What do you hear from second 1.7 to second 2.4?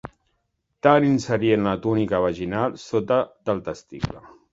túnica